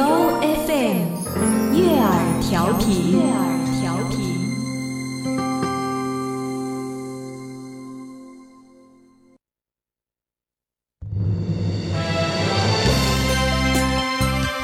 [0.00, 0.06] 由
[0.40, 1.12] FM
[1.76, 3.12] 悦耳调频。
[3.12, 3.44] 悦耳
[3.82, 4.16] 调频。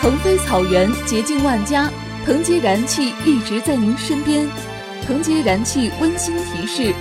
[0.01, 1.91] 腾飞草原，洁净万家，
[2.25, 4.49] 腾杰燃气一直在您身边。
[5.07, 6.95] 腾杰燃气温馨提示：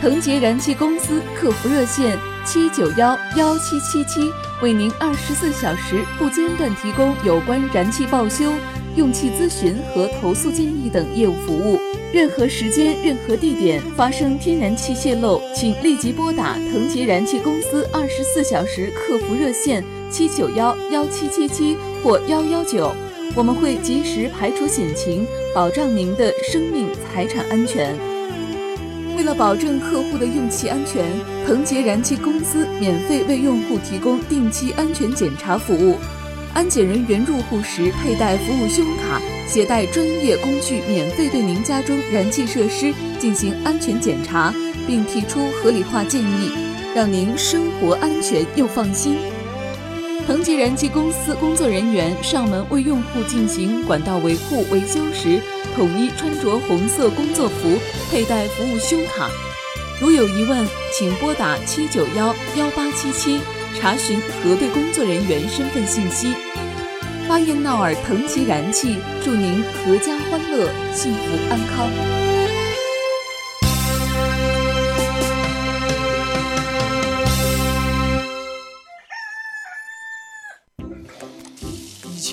[0.00, 4.30] 腾杰燃气公司客服热线七九幺幺七七七，
[4.62, 8.52] 为您二十四小时不间断提供有关燃气报修、
[8.96, 11.80] 用气咨询和投诉建议等业务服务。
[12.12, 22.94] 任何时间、任何地点发生天然气泄漏，请立即拨打腾杰燃气公司二十四小时客服热线七九幺幺七七七或幺幺九，
[23.34, 28.13] 我们会及时排除险情，保障您的生命财产安全。
[29.16, 31.04] 为了保证客户的用气安全，
[31.46, 35.96] 鹏杰燃气公司免费为用户提供定期安全检查服务。
[36.52, 44.54] 安检人员入户时佩戴服务胸卡，携带专业工具，免费对您家中燃气设施进行安全检查，
[44.86, 46.50] 并提出合理化建议，
[46.94, 49.16] 让您生活安全又放心。
[50.26, 55.38] 腾吉燃气公司工作人员上门为用户进行管道维护维修时，
[55.76, 57.78] 统一穿着红色工作服，
[58.10, 59.30] 佩戴服务胸卡。
[60.00, 63.38] 如有疑问，请拨打七九幺幺八七七
[63.78, 66.32] 查询核对工作人员身份信息。
[67.28, 71.20] 巴彦淖尔腾吉燃气祝您阖家欢乐、幸福
[71.50, 72.23] 安康。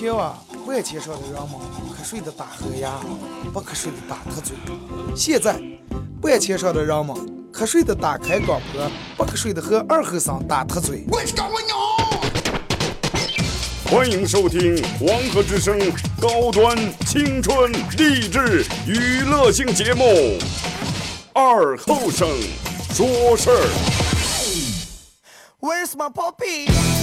[0.02, 0.36] 前啊，
[0.66, 1.52] 万千上的人们
[1.96, 2.98] 瞌睡的打呵呀，
[3.52, 4.56] 不瞌睡的打特嘴。
[5.14, 5.62] 现在，
[6.22, 7.16] 万千上的人们
[7.52, 11.06] 瞌睡的打开广播，不瞌睡的和二后生打特嘴。
[13.88, 15.78] 欢迎收听黄河之声
[16.20, 16.76] 高端
[17.06, 20.02] 青春励志娱乐性节目
[21.32, 22.28] 《二后生
[22.92, 23.64] 说事儿》。
[25.60, 27.01] Where's my puppy？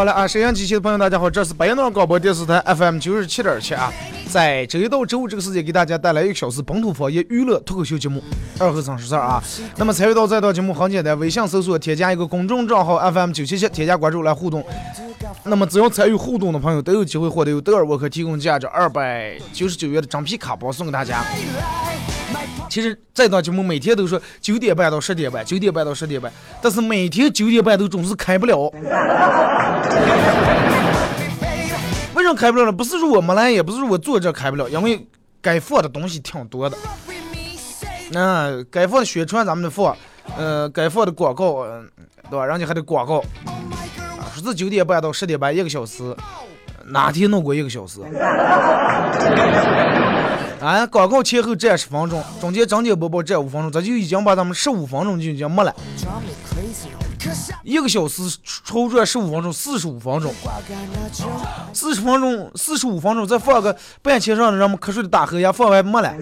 [0.00, 3.92] 好了啊，沈阳机器的朋友，大家好，这是白羊岛广播电视台 FM 九十七点七啊，
[4.32, 8.18] 在周一到周五这个时间给大家带来一个小时本土方言娱乐脱口秀节目
[8.64, 9.44] 《二和尚十三》啊。
[9.76, 14.64] 那么参与到这档节目很简单，微信搜索添加一个公众账号 FM 九七七，添加关注来互动。
[15.44, 21.22] 那么只要参与互动的朋友都有机会获得由德尔沃克提供价值二百九十九元的真皮卡包送给大家。
[22.70, 26.32] 其实这档节目每天都说九点半到十点半，九点半到十点半，
[26.62, 28.72] 但是每天九点半都总是开不了。
[32.14, 32.72] 为啥开不了呢？
[32.72, 35.04] 不是说我没来，也不是说我坐这开不了，因为
[35.42, 36.78] 该放的东西挺多的。
[38.12, 39.96] 那、该放的宣传咱们得放，
[40.36, 41.88] 呃，该放的广告，嗯
[42.30, 42.46] 对吧？
[42.46, 43.18] 人家还得广告。
[43.18, 46.14] 啊，说是九点半到十点半一个小时，
[46.86, 48.00] 哪天弄过一个小时？
[50.60, 55.74] 啊，广告前后站十分钟，中间整点播报站五分钟，这就已经把咱们十五分钟就已经没了。
[57.62, 58.22] 一个小时
[58.64, 60.34] 抽出来十五分钟，四十五分钟，
[61.72, 66.14] 四十分钟，四十五分钟再放个半天让我们瞌睡的大河呀，放完没了。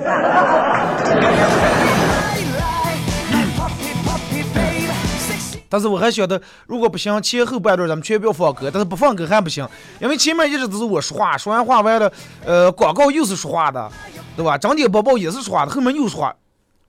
[5.69, 9.69] 但是我还晓得，如果不行，前后半段咱们全不要放歌，但是不放歌还不行，
[10.01, 12.13] 因为前面一直都是我说话，说完话完了，
[12.45, 13.91] 呃，广告又是说话的，
[14.37, 14.57] 对吧？
[14.57, 16.35] 整点播报也是说话的，后面又说话，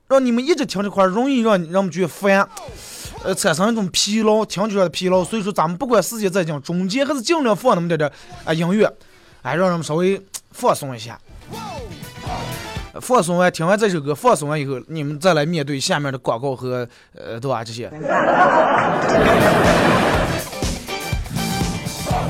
[0.08, 2.48] 让你们一直听这块，容易让让们觉得烦，
[3.22, 5.22] 呃，产生一种疲劳，听起来的疲劳。
[5.22, 8.10] 所以说，咱们不管时间再讲，中间还是尽量放那么点点
[8.44, 8.90] 啊音乐，
[9.42, 10.20] 哎，让人们稍微
[10.52, 11.18] 放松一下。
[13.00, 17.62] 放松完，听完这首歌，放松完以后，你们再来面对下面的广告和呃，对吧？
[17.62, 17.88] 这些。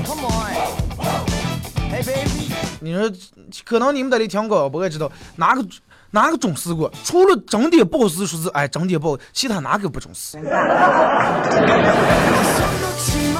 [0.05, 0.31] Come on.
[2.83, 3.11] 你说，
[3.65, 5.65] 可能你们在里听广播，也知道哪个
[6.11, 6.91] 哪个重视过？
[7.05, 10.39] 除了整点报时说是哎整点报其他哪个不重视？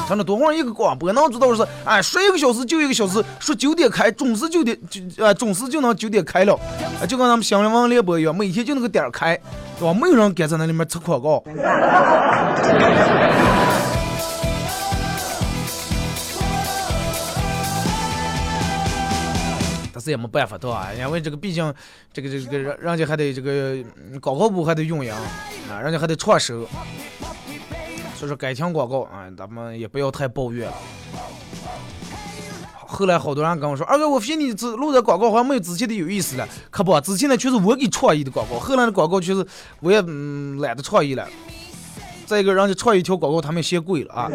[0.09, 6.59] 真的，多会儿一个广播能知道是，哎，说一个小时就一个小时，说九点开，准时九点就啊，准时就能九点开了，
[7.01, 9.39] 啊，就跟咱们新闻联播一样，每天就那个点儿开，
[9.79, 9.95] 对吧？
[9.95, 11.45] 没有人敢在那里面吃广告。
[20.01, 20.89] 但是也没办法，对吧？
[20.99, 21.75] 因为这个毕竟，
[22.11, 23.77] 这个这个人人家还得这个
[24.19, 26.67] 广告部还得运营啊，人家还得创收，
[28.17, 30.75] 所以说改听广告啊，咱们也不要太抱怨了。
[32.87, 39.47] 后来好多人跟我说，二哥，我发现你这录的广告好像没有之前的有意思了，可不，之前的全是我给创意的广告，后来的广告全是
[39.81, 41.29] 我也懒得创意了。
[42.25, 44.31] 再一个，人家创意一条广告，他们嫌贵了啊。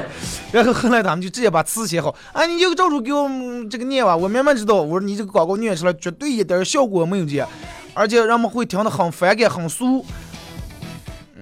[0.56, 4.76] 然后后来他们就直接把词写好，啊，你就照着给我嗯这个念吧，我明明知道。
[4.76, 7.46] 我说你这个广告念出来绝对一点效果没有见，
[7.92, 10.02] 而且人们会听得很反感、很俗。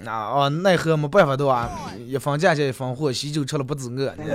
[0.02, 1.70] 那啊，奈何没办法的啊，
[2.04, 4.12] 一分价钱一分货，喜酒吃了不止饿。
[4.16, 4.34] 对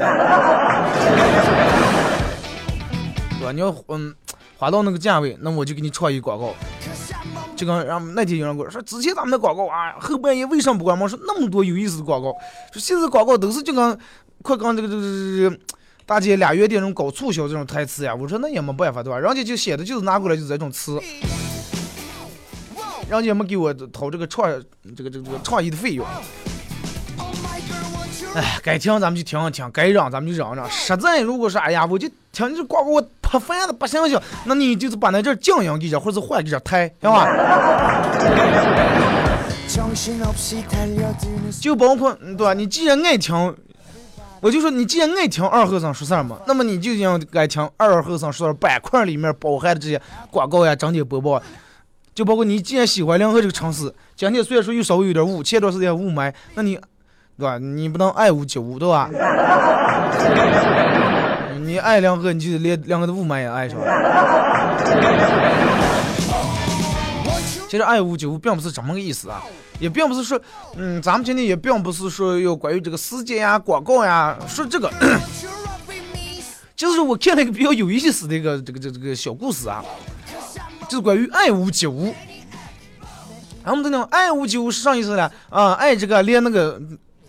[3.43, 3.51] 吧？
[3.51, 4.15] 你要嗯
[4.57, 6.55] 划到那个价位，那我就给你创意广告。
[7.53, 11.09] 就跟让那天有人跟我说，之前咱们的广告啊，后半夜为什么不关门？
[11.09, 12.31] 说那么多有意思的广告，
[12.71, 13.99] 说现在广告都是就跟
[14.41, 15.57] 快跟这个这个这个
[16.05, 18.15] 大姐俩月店这种搞促销这种台词呀。
[18.15, 19.19] 我说那也没办法对吧？
[19.19, 20.99] 人家就写的就是拿过来就是这种词，
[23.09, 24.49] 人家也没给我掏这个创
[24.95, 26.05] 这个这个这个创意的费用。
[28.35, 30.69] 哎，该听咱们就听一听，该让咱们就让让。
[30.69, 37.27] 实在如果说哎呀，我就听你这广告我怕烦的不行行，那你就是把那阵静音给这，或者是换给这台，行吧？
[41.59, 42.53] 就包括对吧？
[42.53, 43.55] 你既然爱听，
[44.41, 50.01] 我就说你既然爱听二和尚说事儿嘛，那么你就应该听二和尚说事儿板块里面包含的这些
[50.31, 51.41] 广告呀、整体播报。
[52.15, 56.75] 就包括你既然喜欢梁河这个城市，今天虽然说又稍微有点雾，前段时间雾霾，那你
[57.37, 57.57] 对吧？
[57.57, 59.09] 你不能爱屋及乌，对吧？
[61.61, 63.85] 你爱梁河，你就连梁河的雾霾也爱上了。
[67.69, 69.41] 其实爱屋及乌并不是这么个意思啊，
[69.79, 70.39] 也并不是说，
[70.75, 74.91] 嗯，咱们今天也并不是说要关于这个时间呀、广告呀，说这个，
[76.75, 79.83] 就是我看了一个比较有意思的一个这个这个这个小故事啊，
[80.87, 82.13] 就是关于爱屋及乌。
[83.63, 85.31] 然后我们这种爱屋及乌是啥意思呢？
[85.49, 86.79] 啊，爱这个连那个。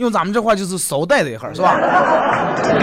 [0.01, 1.77] 用咱们这话就是捎带的一儿，是吧？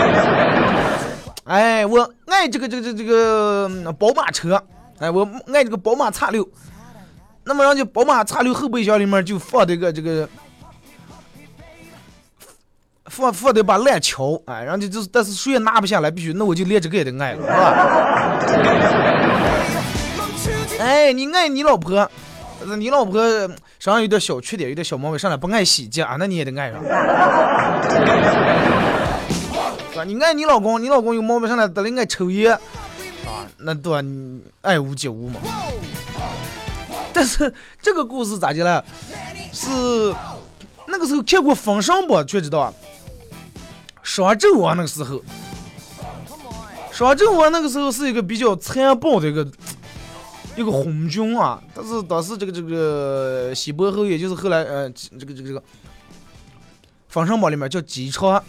[1.45, 4.61] 哎，我爱这个这个这个这个宝马车，
[4.99, 6.47] 哎，我爱这个宝马叉六。
[7.47, 10.27] 那么，人家宝马叉六后备箱里面就放这个这个
[13.05, 17.55] 放放的把烂桥，哎，人家就是但是谁也拿不下来，必须那我就连这个也得爱了，是吧？
[20.83, 22.09] 哎，你爱你老婆。
[22.75, 26.83] 你老婆身上有点小缺点，有点小毛病，上来不爱洗洁，那你也得爱上。
[26.83, 26.89] 是
[29.95, 30.03] 吧？
[30.03, 32.59] 你爱你老公，你老公有毛病上来得了爱抽烟，啊，
[33.57, 34.03] 那对
[34.61, 35.39] 爱屋及乌嘛。
[37.17, 38.85] 但是这个故事咋的了？
[39.51, 39.67] 是
[40.85, 42.25] 那个时候看过《封神》榜？
[42.27, 42.71] 却知道啊。
[44.03, 45.19] 双纣王那个时候，
[46.91, 49.47] 双纣王那个时候是一个比较残暴的一个。
[50.55, 55.59] 一个昏君啊，但是当时这个这个西伯侯，也就是后来呃这个这个这个
[57.09, 58.43] 《封神榜》里面叫姬昌，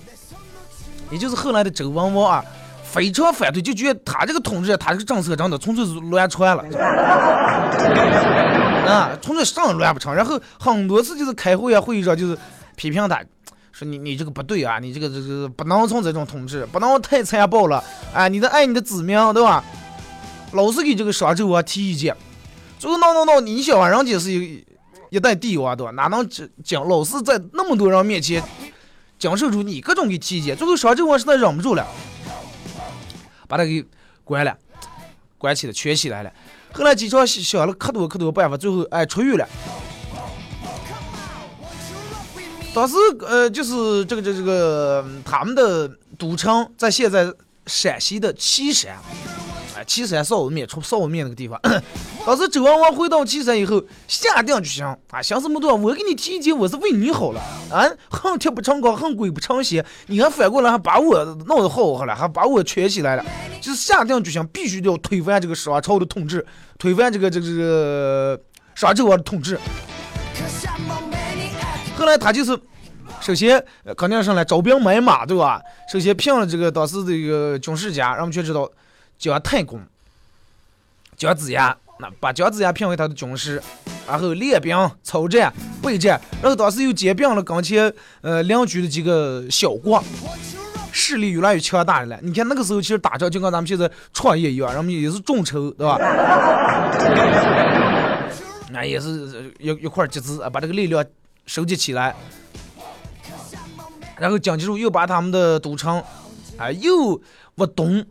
[1.11, 2.45] 也就是后来的周文王啊，
[2.83, 6.65] 非常反对，就觉得他这个统治，他这个政策真的纯粹是乱传了，
[8.89, 10.15] 啊，纯粹上乱不成。
[10.15, 12.39] 然后很多次就是开会啊，会议上就是
[12.77, 13.23] 批评他，
[13.73, 19.65] 说你你这个不对啊，你这个这个不能从这种统治，不能太残暴了，啊，你的爱你的子民，对吧？
[20.53, 22.17] 老是给这个商纣王提意见，
[22.79, 24.65] 最后闹闹闹，你想啊，人家是一
[25.11, 25.93] 一代帝王，对吧？
[25.93, 26.27] 哪能
[26.65, 28.43] 讲老是在那么多人面前
[29.19, 30.57] 讲受出你各种给提意见？
[30.57, 31.87] 最后商纣王实在忍不住了，
[33.47, 33.85] 把他给
[34.25, 34.57] 关了，
[35.37, 36.33] 关起来，圈起来了。
[36.73, 39.49] 后来经常想了可多可多办法，最后哎出狱了。
[42.75, 42.95] 当时
[43.27, 47.33] 呃，就是这个这这个他们的都城在现在
[47.67, 48.97] 陕西的岐山。
[49.77, 51.61] 哎岐山臊子面出臊子面那个地方，
[52.29, 57.41] 当时周文王回到岐山以后，下定决心啊，想这么多，我给你提意见，我是为你好了
[57.73, 63.25] 啊，恨铁不成钢，恨鬼不成仙，你还反过来还把我弄得好好了，还把我圈起来了，
[63.63, 66.45] 就是下定决心，必须要推翻这个商朝的统治，
[66.79, 68.39] 推翻这个这个这个
[68.75, 69.59] 商纣王的统治。
[71.97, 72.61] 后来他就是，
[73.23, 73.65] 首先
[73.97, 75.63] 肯定上来招兵买马，对吧？
[75.91, 78.71] 首先聘了这个当时这个军事家，让我们全知道。
[79.19, 79.81] 姜太公，
[81.17, 83.61] 姜子牙，那把姜子牙评为他的军师，
[84.07, 85.53] 然后练兵、操战、
[85.83, 90.03] 备战，然后当时又兼并了跟前呃邻居的几个小国，
[90.93, 92.17] 势力越来越强大了。
[92.23, 95.99] 你看那个时候其实打仗就跟咱们现在创业一样，人们也是众筹，对吧？
[98.71, 101.05] 那也是一一块集资啊，把这个力量
[101.47, 102.15] 收集起来，
[104.17, 106.01] 然后蒋介石又把他们的都城
[106.57, 107.21] 啊又
[107.57, 108.05] 往东，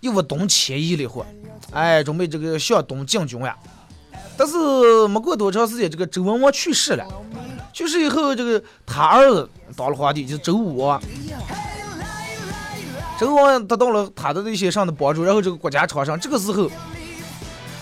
[0.00, 1.26] 又往东迁移了一会儿，
[1.72, 3.56] 哎，准备这个向东进军呀。
[4.36, 4.56] 但是
[5.08, 7.06] 没过多长时间，这个周文王去世了，
[7.72, 11.00] 去世以后，这个他儿子当了皇帝，就是周武王。
[13.18, 16.20] 周武王得到了他的一些上的帮助，然后这个国家昌盛。
[16.20, 16.70] 这个时候，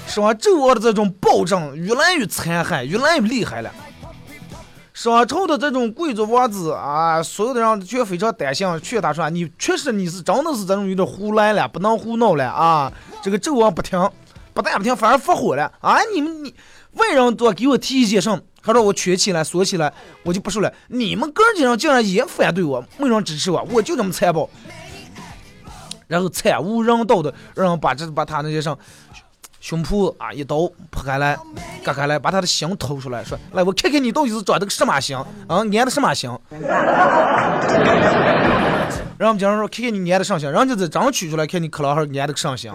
[0.06, 0.32] 是吧？
[0.34, 3.72] 周王的这种暴政越来越残害，越来越厉害了。
[4.94, 13.98] 商朝的这种贵族王子啊，所有的人却非常担心，劝他说：“你确实你是真的是这种有点胡来了，不能胡闹了啊！”这个纣王不听，
[14.54, 15.98] 不但不听，反而发火了啊！
[16.14, 16.54] 你们你
[16.92, 20.72] 外人多给我提意见上，他说我圈起来锁起来，我就不说了。
[20.86, 24.48] 你们哥几人竟然也反对我，没人支持我，我就这么残暴。
[26.06, 28.78] 然后惨无人道的让把这把他那些上。
[29.60, 30.56] 胸脯啊，一刀
[30.92, 31.38] 剖开来，
[31.84, 36.30] 割开来，把他的心掏出来，说：“来，我看看你到底是长的个什么心啊，安的什么心？”
[39.16, 42.72] 然后我们经常说：“看看你安的上心。”人家这张取出来，看你克老汉安的个上心。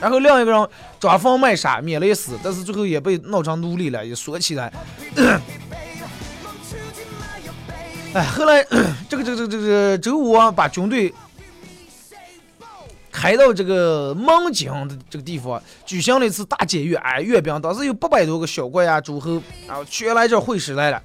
[0.00, 0.68] 然后另一个人
[1.00, 4.72] 装疯卖傻，免了一死，但是最后也被闹成奴隶了，也锁起来。
[8.14, 8.64] 哎，后来
[9.08, 11.12] 这个这个这个这个周武王把军队。
[13.14, 21.00] 开到这个孟津的这个地方，举行了一次大检阅，哎，阅兵，当时有八百多个小国呀、诸侯，然后全来这会师来了，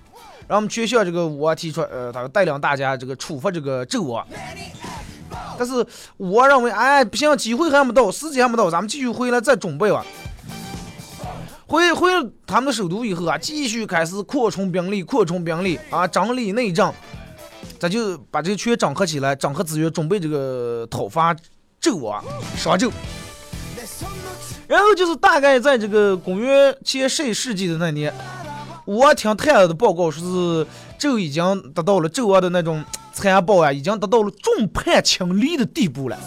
[0.47, 4.25] 然后我们全向这个我提出，呃，他带领大家这个处罚这个纣王。
[5.55, 5.85] 但是
[6.17, 10.03] 我认为，哎，不行，机会还没到，时间还没到，咱们继续回来再准备吧。
[11.67, 12.09] 回回
[12.47, 16.91] 他们的首都以后啊，继续开始扩充兵力，扩充兵力啊，整理内政，
[17.79, 21.35] 咱就把这些全整合起来，整合资源，准备这个讨伐。
[21.81, 22.23] 纣王
[22.57, 22.91] 商纣，
[24.67, 28.13] 然后就是大概在这个公元前十一世纪的那年，
[28.85, 30.67] 我听太儿的报告说是
[30.99, 32.83] 纣已经达到了纣王的那种
[33.13, 36.19] 残暴啊，已经达到了众叛亲离的地步了，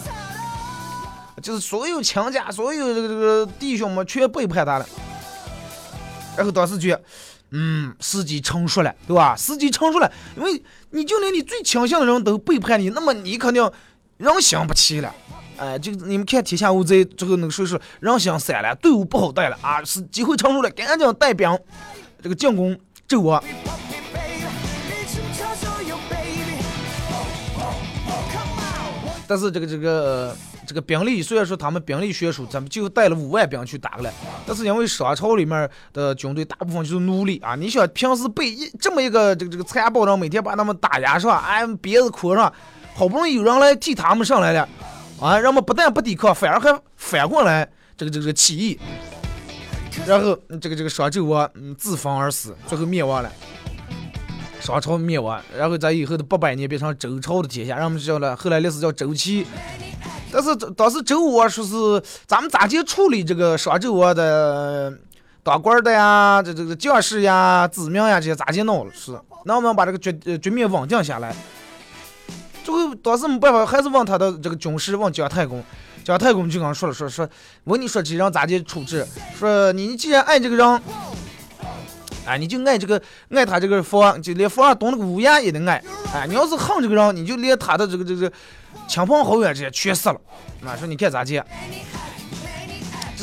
[1.41, 4.85] 就是所有亲家、所有这个这个弟兄们全背叛他了。
[6.35, 7.03] 然后当时觉得，
[7.51, 9.35] 嗯，时机成熟了，对吧？
[9.35, 13.71] 时机成熟了，因为你就连你最亲信的人都背叛你，那么你肯定
[14.17, 15.13] 人心不齐了。
[15.57, 21.57] 哎，就你们看天下无贼，最后那个说是人心散了，队伍不好带了啊，是机会成熟了，赶紧带兵
[22.21, 23.43] 这个进攻纣王。
[29.25, 30.35] 但是这个这个
[30.67, 34.11] 这个兵力虽然说他们兵力悬殊，咱们就带了五万兵去打了，
[34.45, 41.43] 但是因为商朝里面的军队大部分就是奴隶啊，你想平时被一这么一个这个这个残暴人每天把他们打压是吧？
[41.47, 42.51] 哎，鞭子捆上，
[42.93, 44.67] 好不容易有人来替他们上来了。
[45.19, 48.79] 啊，人们不但不抵抗，反而还反过来这个这个起义，
[50.05, 53.31] 然后这个这个商纣王自焚而死，最后灭亡了，
[54.59, 59.45] 商朝灭亡，然后在以后的八百年变成周朝的天下，人们叫了后来历史叫周期，
[60.29, 64.91] 但是当时周武王说是咱们咋去处理这个商纣王的
[65.41, 71.33] 当官的呀，这这个将士呀、子民呀这些咋去弄是，那我们把这个局局面稳定下来。
[72.63, 75.63] 最后当时没办法，还是问他的这个军师，问姜太公。
[76.03, 77.27] 姜太公就跟他说了，说说，
[77.63, 79.07] 问你说这人咋的处置？
[79.39, 80.81] 说你既然爱这个人，
[82.25, 85.81] 哎，你就爱这个爱他这个房，就连房上动那个乌鸦也得爱。
[86.13, 88.31] 哎，你要是恨这个人，你就连他的这个这个
[88.87, 90.19] 亲朋好友这些全杀了。
[90.65, 91.41] 啊，说你看咋接？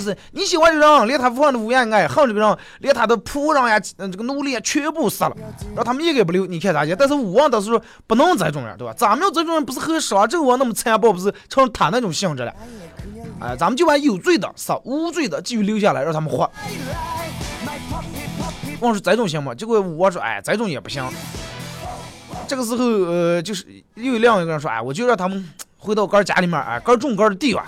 [0.03, 5.37] 就是你喜欢的人，连他房的乌鸦爱；恨这个人，连他的仆人呀、嗯这个奴隶全部杀了，
[5.77, 6.47] 让他们一个不留。
[6.47, 6.97] 你看咋接？
[6.97, 8.95] 但是武王当时说不能这种人，对吧？
[8.97, 12.55] 咱们要这种人，不是和商纣王那么残暴，不是成他那种性质了。
[13.41, 16.51] 哎，咱们就把有罪的杀，无罪的继续留下来，让他们活。
[18.81, 19.55] 王说这种行吗？
[19.55, 21.07] 结果武王说，哎，这种也不行。
[22.49, 23.67] 这个时候，呃，就是
[23.97, 27.67] 又有另一个人说，哎，我就让他们回到哥家里面，哎，哥种哥的地吧。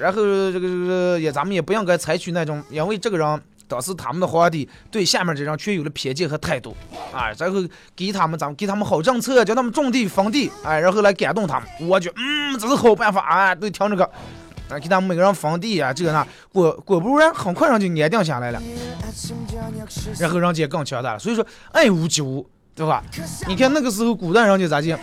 [0.00, 6.74] 然后这个这个也咱们也不应该采取那种，因为这个人当时他们的皇帝对下面这人却有了偏见和态度
[7.12, 7.60] 啊，然后
[7.94, 11.68] 给他们咱们给他们好政策，叫他们种地封地，哎，然后来感动他们。
[11.88, 14.04] 我觉得嗯，这是好办法啊，都听这个，
[14.70, 18.60] 啊，给他们每个人封地啊，这个那果果不然，很快上就安定下来了，
[20.18, 21.18] 然后人家更强大了。
[21.18, 23.04] 所以说爱屋及乌，对吧？
[23.46, 24.98] 你看那个时候古代人家咋讲？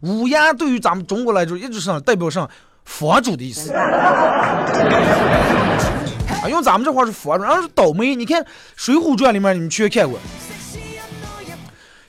[0.00, 2.48] 乌鸦对于咱们中国来说，一直是代表上
[2.86, 3.70] 佛主的意思。
[3.72, 4.64] 啊，
[6.48, 8.14] 用咱们这话是佛主，然后是倒霉。
[8.14, 8.42] 你看
[8.74, 10.18] 《水浒传》里面，你们全看过。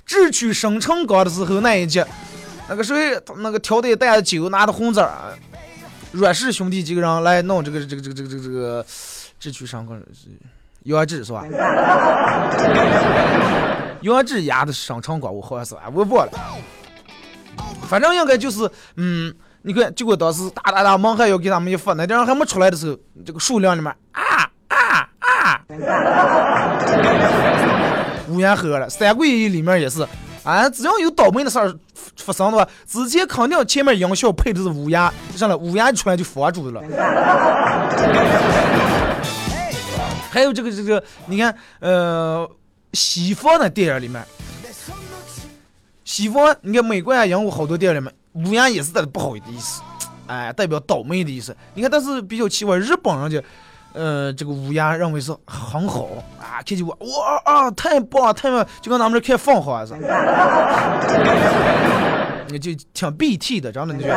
[0.06, 2.02] 智取生辰纲的时候那一集，
[2.70, 5.12] 那个谁，那个挑担子酒，拿的红字儿，
[6.14, 8.86] 阮氏兄弟几个人来弄这个这个这个这个这个这个
[9.38, 10.30] 智取生辰是
[10.84, 11.44] 杨志是吧？
[14.02, 16.32] 杨志压的是生辰纲，我好像是，哎，我忘了。
[17.90, 25.62] 反正应该就是，嗯，你看，结果当时大大大猛还要给他们一发，那点儿还没出来的时候，这个数量里面啊啊啊，
[28.30, 28.88] 乌鸦喝了。
[28.90, 30.08] 《三国演义》里面也是，
[30.44, 31.74] 啊，只要有倒霉的事儿
[32.16, 36.82] 发生的话，之前肯定前面音效配的是乌鸦，上来乌鸦一出来就佛主了。
[40.30, 42.50] 还有这个这个，你看，呃，
[42.94, 44.24] 西方的电影里面。
[46.06, 48.14] 西方，你看美国啊、英国好多电影里面，
[48.46, 49.82] 乌鸦也是带着不好意思，
[50.28, 51.58] 哎，代表倒霉的意思。
[51.74, 53.42] 你看，但是比较奇怪，日本人家，
[53.94, 56.08] 呃，这个乌鸦认为是很好
[56.40, 60.00] 啊，看见我，哇啊，太棒了，太棒了，就跟咱们这看放花似的，
[62.50, 64.16] 你就挺 BT 的，真的，你觉得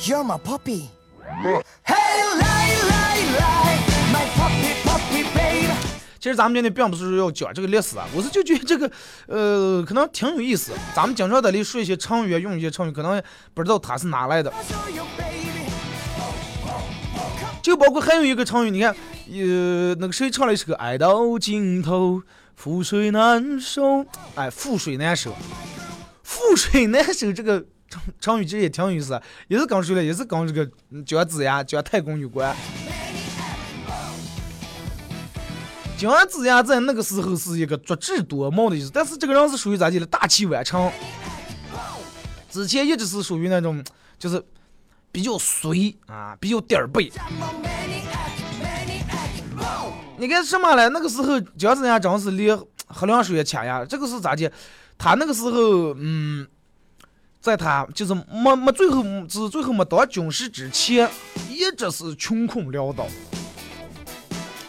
[0.00, 0.88] ？You're my puppy.
[1.84, 3.71] Hey, lie, lie, lie,
[6.22, 8.88] 其实咱们今天并不是要讲这个历史啊，我是就觉得这个，
[9.26, 10.70] 呃，可能挺有意思。
[10.94, 13.20] 咱们经常在里说一些成语，用一些成语，可能
[13.52, 14.52] 不知道它是哪来的。
[17.60, 18.94] 就包括还有一个成语，你看，
[19.32, 22.22] 呃，那个谁唱了一首《爱到尽头，
[22.56, 23.82] 覆水难收》，
[24.36, 25.34] 哎，覆水难收，
[26.24, 30.70] 覆水难收这个成成语其实也挺有意思，也是跟谁了，也是跟这个
[31.04, 32.54] 姜子牙、姜太公有关。
[36.02, 40.90] 姜子牙在那个时候是一个足智多谋的意思，但是这个人是属于咋地的大器晚成，
[42.50, 43.80] 之前一直是属于那种
[44.18, 44.44] 就是
[45.12, 47.08] 比较随啊，比较点儿背。
[50.18, 50.88] 你看什么嘞？
[50.88, 52.50] 那个时候姜子牙真是离
[52.88, 54.50] 喝凉水也掐牙，这个是咋的？
[54.98, 56.44] 他那个时候，嗯，
[57.40, 61.08] 在他就是没没最后是最后没当军师之前，
[61.48, 63.06] 一直是穷困潦倒，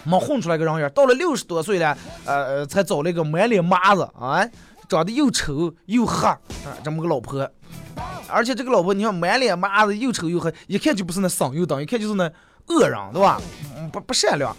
[0.03, 0.89] 没混出来个人样。
[0.91, 4.47] 到了六十多岁了，呃，才找了一个满脸麻子啊，
[4.87, 6.39] 长得又丑又黑啊，
[6.83, 7.49] 这么个老婆。
[8.27, 12.23] 而且这个老婆，你看满脸麻子，又丑又黑，一看就不是那省油灯，一看就是那
[12.67, 13.39] 恶人，对吧？
[13.77, 14.55] 嗯不不善良。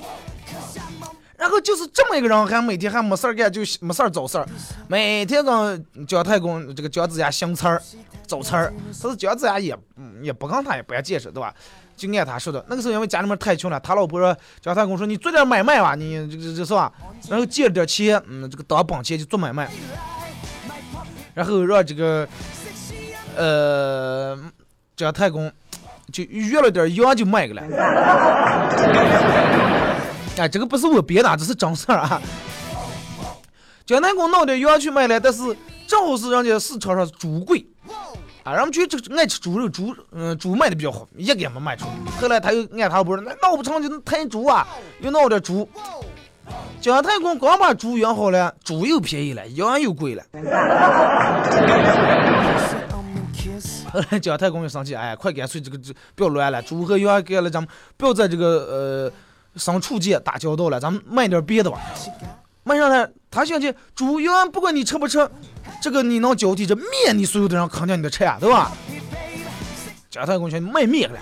[1.36, 4.48] 然后就是这么一个人，还每天还没事儿干，就没事儿找事儿，
[4.88, 7.82] 每天跟姜太公这个姜子牙行刺儿、
[8.26, 8.72] 找刺儿。
[9.02, 11.52] 可是姜子牙也嗯也不跟他也不爱解释，对吧？
[11.96, 12.64] 就按他说的。
[12.68, 16.92] 那个时候因为家里面太穷了，他老婆说姜太公说你做点买卖吧，你这个这是吧？
[17.28, 19.70] 然后借了点钱，嗯，这个当本钱就做买卖，
[21.34, 22.26] 然后让这个
[23.36, 24.38] 呃
[24.96, 25.50] 姜太公
[26.12, 27.62] 就约了点羊就卖给了。
[30.36, 32.20] 哎，这个不是我编的，这是真事儿啊。
[33.86, 35.42] 姜太公弄点羊去卖了，但是
[35.86, 37.64] 正好是人家市场上猪贵，
[38.44, 41.86] 啊，人们觉得这爱吃猪肉，猪嗯、猪卖的比较好，一个也没卖出。
[42.20, 44.66] 后来他又按他不是，那闹不成就抬猪啊，
[45.00, 45.66] 又闹点猪。
[46.78, 50.22] 姜太公刚把猪养好了，猪又便宜了，羊又贵了。
[53.90, 59.12] 后来姜太公又生气，哎，快干脆这个这不要乱了，猪和羊给了咱们，不要在这个呃
[59.58, 61.80] 牲畜界打交道了，咱们卖点别的吧。
[62.62, 65.26] 卖上来，他想起猪羊，不管你吃不吃，
[65.82, 68.72] 这个你能交替着面，你所有的人肯定你得吃呀，对吧？
[70.10, 71.18] 姜太公想卖面了，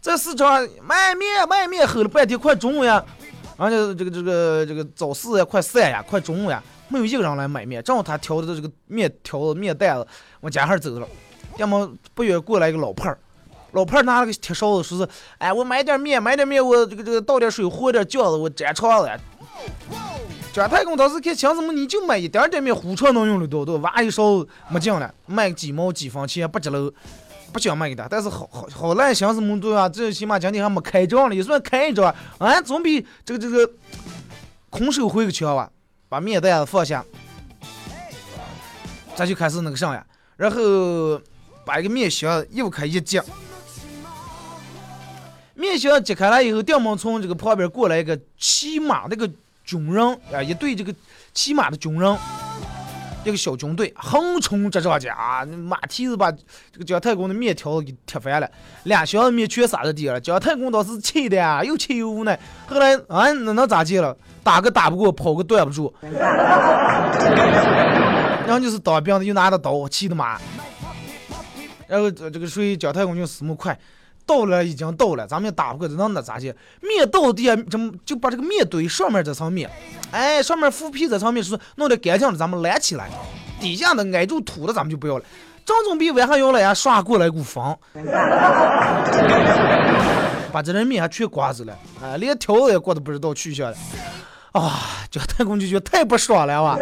[0.00, 3.02] 在市场卖面卖面，吼了半天，快中午呀，
[3.56, 10.06] 而且这个这个这个早市呀，快散呀，快中午呀，没有一个人来买面，正好他挑的这个面挑的面袋子
[10.40, 11.08] 往家上走了，
[11.56, 13.18] 要么不远过来一个老胖儿，
[13.72, 19.10] 老胖儿拿了个铁勺子，说是，哎，我买点面，买点面，我这个这个倒点水，和点饺子，我粘肠子。
[20.58, 23.92] 姜太公当时看想什么，你就买一点点面，糊肠能用的多，对吧？
[23.94, 26.92] 挖一勺没劲了，卖几毛几分钱不值喽，
[27.52, 28.08] 不想卖给他。
[28.10, 29.88] 但是好好好赖想什么对吧？
[29.88, 33.70] 最起码今天还没开张了，也算开一张，啊，总比这个这个
[34.68, 35.70] 空手回个强吧。
[36.08, 37.04] 把面袋子放下，
[39.14, 40.04] 咱就开始那个啥呀，
[40.36, 41.20] 然后
[41.64, 43.22] 把一个面箱又开一接，
[45.54, 49.30] 面箱揭开了以后，掉门从这个旁边过来一个骑马那个
[49.68, 50.02] 军人
[50.32, 50.94] 啊，一队这个
[51.34, 52.16] 骑马的军人，
[53.22, 58.50] 一个小军队横冲直撞去啊，马蹄子把这个姜太公的面条给踢翻了，
[58.84, 60.20] 两箱子面全撒在地上了。
[60.20, 62.40] 姜太公当时气的呀，又气又无奈。
[62.66, 64.16] 后来啊，那能咋地了？
[64.42, 65.92] 打个打不过，跑个断不住。
[68.46, 70.40] 然后就是当兵的又拿着刀，气的马。
[71.86, 73.78] 然后这这个谁姜太公就死么快，
[74.28, 76.54] 到了已经到了，咱们也打不过，能那咋去？
[76.82, 79.70] 面到地下，怎么就把这个面堆上面这层面，
[80.10, 83.08] 哎，上面浮皮这层面是弄得干净了，咱们拦起来，
[83.58, 85.24] 底下的挨住土的咱们就不要了。
[85.64, 87.74] 正准备晚上要来呀，刷过来一股风，
[90.52, 93.76] 把这人面还全刮走了，哎，连条子也刮的不知道去向了。
[94.52, 96.78] 啊，这太公就觉得太不爽了哇！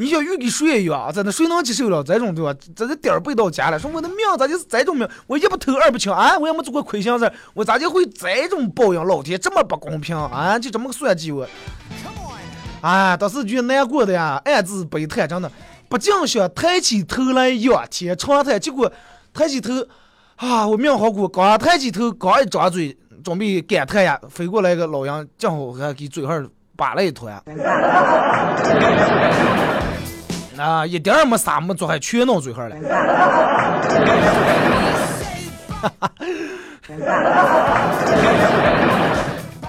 [0.00, 2.54] 你像遇给谁一样，在那谁能接受了这种对吧？
[2.74, 5.06] 这这点儿背到家了，说我的命咋就是这种命？
[5.26, 9.04] 我一不偷二不抢啊，我也没做过亏心事，我咋就会这种报应？
[9.04, 10.58] 老天这么不公平啊！
[10.58, 11.46] 就这么个算计我。
[12.80, 15.52] 哎，当时就难过的呀，暗自悲叹，真的
[15.90, 18.58] 不禁想抬起头来仰天长叹。
[18.58, 18.90] 结果
[19.34, 19.86] 抬起头，
[20.36, 22.96] 啊，我命好苦，刚抬起头，刚一张嘴。
[23.22, 27.42] 准备感叹呀，飞过来一个老杨，正好还给嘴上扒了一坨呀，
[30.60, 32.76] 啊，一点儿没撒没做，还全弄嘴上了。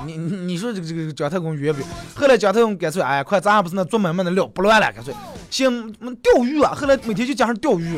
[0.05, 1.81] 你你说这个这个姜太公冤不？
[2.19, 5.13] 后来姜太公干脆哎，快咱还不是那做买卖的料，不乱了，干脆
[5.49, 6.73] 先钓鱼啊。
[6.75, 7.97] 后来每天就加上钓鱼。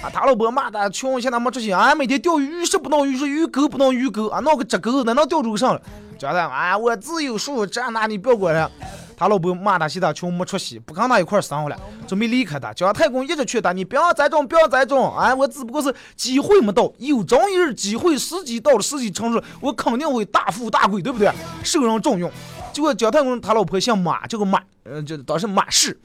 [0.00, 1.92] 啊，他老婆骂他穷，现在没出息啊！
[1.92, 4.38] 每天钓鱼，鱼是不能鱼是鱼钩不能鱼钩啊！
[4.40, 5.78] 闹个直钩，那能钓住个上？
[6.16, 8.70] 叫他啊，我自有数，这那你不要管了。
[9.18, 11.76] 他老婆骂他，嫌他穷没出息，不跟他一块生活了，
[12.06, 12.72] 准备离开他。
[12.72, 15.34] 姜太公一直劝他，你不要栽种，不要栽种哎！
[15.34, 21.28] 我只不过是机会没到，有朝一日机会时机到了，时机成熟，我肯定会大富大贵，对不对？
[21.64, 22.30] 受人重用。
[22.72, 25.98] 结果姜太公他老婆姓马，叫个马，呃，就当时马氏。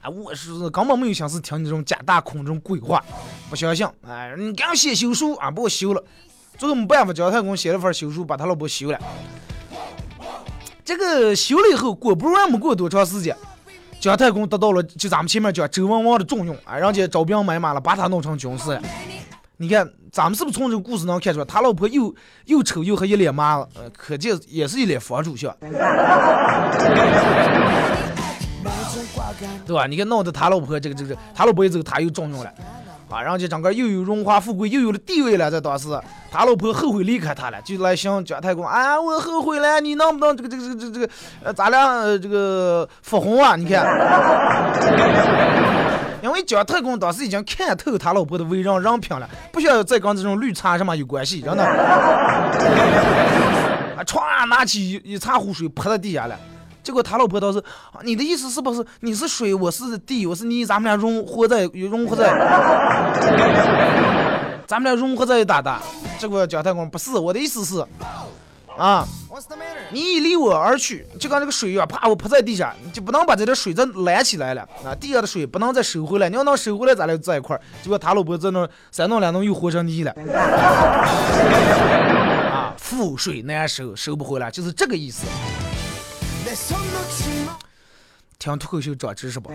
[0.00, 3.02] 啊，我是根本没有心思听你这种假大空这种鬼话，
[3.50, 3.84] 不相信。
[4.06, 6.04] 哎，你赶紧写休书啊，把我休了。
[6.58, 8.98] 最后没办法，姜太公写了份休书，把他老婆休了。
[10.92, 13.34] 这个修了以后，果不然没过多长时间，
[13.98, 18.78] 姜太公得到了就咱们前面讲周文王的重用，啊，人家招兵买马了，把他弄成军师。
[19.56, 25.56] 你看，咱们是不是从这个故事能看出来，他老婆又又丑又黑一脸麻子，呃，可见也是一脸佛主相。
[29.66, 29.86] 对吧？
[29.86, 32.52] 你看闹得他老婆这个这个，他老婆这个他又重用了，
[33.12, 35.50] 啊，然后就整个又有荣华富贵，又有了地位了。
[35.50, 35.88] 在当时，
[36.30, 41.08] 他老婆后悔离开他了，就来向姜太公，啊，我后悔了，你能不能这个这个这个这个，
[41.44, 43.54] 呃，咱俩这个复婚啊？
[43.54, 43.84] 你看，
[46.22, 51.64] 因为姜太公当时已经看透他老婆的为人人品了，不需要再跟这种绿茶什么有关系，真的。
[53.94, 56.34] 啊，歘，拿起一茶壶水泼在地下了。
[56.82, 57.62] 结果他老婆倒是，
[58.02, 62.30] 你的意思是不是你是水，我是地，我是泥，咱们俩融合在融合在，
[64.66, 65.78] 咱们俩融合在一打的。
[66.18, 67.84] 结果姜太公不是，我的意思是，
[68.76, 69.06] 啊，
[69.90, 77.60] 你一离我而去，就跟这个水一样，啪，我泼在地下，你就不能把这点水再拦起来了啊，地下的水不能再收回来，你要能收回来，咱俩在一块儿。
[77.82, 80.12] 结果他老婆在那三弄两弄又活成泥了，
[82.50, 85.26] 啊，覆水难收，收不回来，就是这个意思。
[88.42, 89.52] 听脱口秀长知识吧？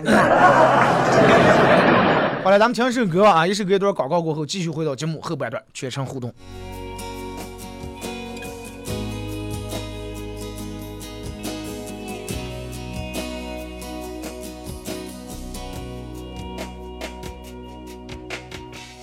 [2.42, 6.32] 好了，咱们听一首歌啊，一首歌一段广告过后，继续回到节目后半段，全程互动。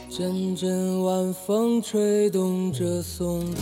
[0.09, 3.61] 阵阵晚风吹动着松涛。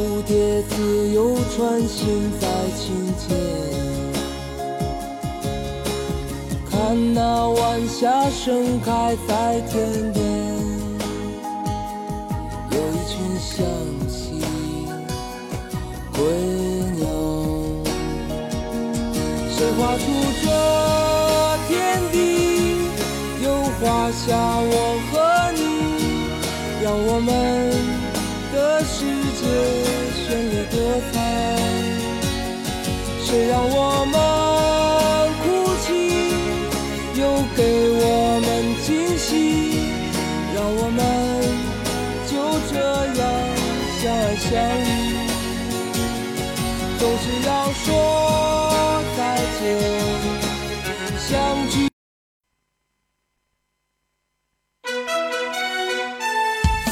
[0.00, 3.36] 蝴蝶自由穿行在琴间，
[6.70, 10.24] 看那晚霞盛开在天边，
[12.70, 13.62] 有一群向
[14.08, 14.40] 西
[16.14, 16.18] 归
[16.96, 17.04] 鸟，
[19.50, 20.02] 谁画出
[20.42, 20.48] 这
[21.68, 22.16] 天地，
[23.44, 24.24] 又画下
[24.62, 24.74] 我
[25.12, 25.12] 和
[25.52, 25.60] 你，
[26.82, 27.30] 让我们。
[28.52, 29.06] 的世
[29.40, 29.46] 界
[33.24, 34.14] 谁让我们
[35.42, 35.44] 哭
[35.82, 35.88] 泣，
[37.20, 37.22] 又
[37.56, 37.58] 给
[38.02, 38.04] 我
[38.40, 38.48] 们
[38.84, 39.28] 惊喜，
[40.54, 40.98] 让我们
[42.26, 42.32] 就
[42.70, 42.74] 这
[43.20, 43.22] 样
[44.00, 44.48] 相爱相，
[46.98, 47.48] 总是要
[47.84, 47.86] 说
[49.16, 49.18] 再
[49.60, 49.60] 见。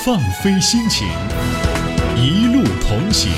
[0.05, 1.07] 放飞心情。
[2.21, 3.31] 一路同行。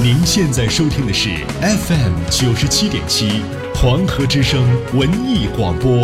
[0.00, 3.42] 您现在收听的是 FM 九十七点七
[3.74, 4.62] 黄河之声
[4.94, 6.00] 文艺广播。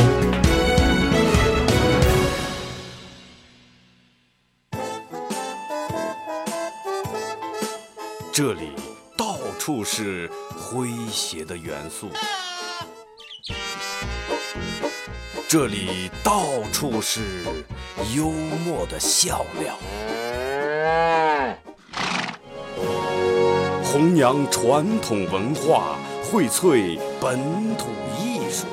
[8.33, 8.73] 这里
[9.17, 10.29] 到处是
[10.59, 12.11] 诙谐的元素，
[15.49, 17.45] 这里到处是
[18.15, 19.79] 幽默的笑料，
[23.97, 27.39] 弘扬传统文化，荟萃本
[27.79, 27.87] 土
[28.21, 28.67] 艺术。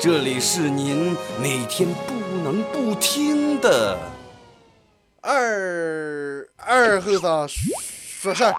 [0.00, 3.98] 这里是您每天不能不听的。
[5.20, 8.54] 二二后生说事儿。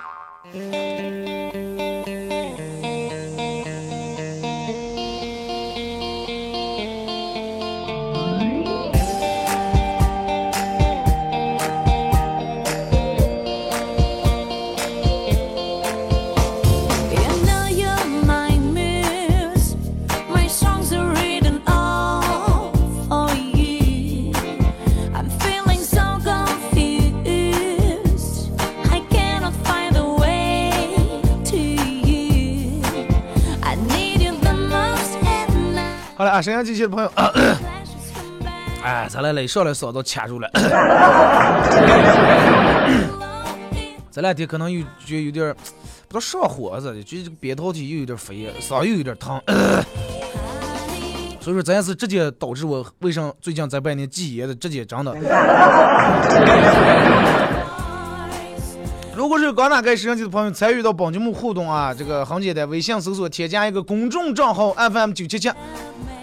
[36.38, 37.12] 啊，沈阳机器的朋友，
[38.84, 40.48] 哎，咱来了，一上来嗓子卡住了。
[44.12, 45.56] 这两天可能又觉得有点儿
[46.08, 49.42] 不知道上火似的，觉得这个扁桃体又有点肥，嗓子又有点疼。
[51.42, 55.16] 所以说，咱也是直接导致我为啥最近在半年忌爷的直接真的。
[59.16, 65.50] 如果是刚打开摄像机的朋友参与到本节目互动啊，这个很简单，微信搜索添加一个公众账号 FM 九七七，